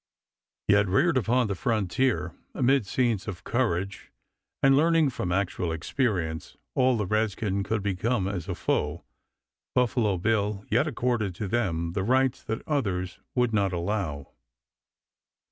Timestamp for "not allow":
13.53-14.29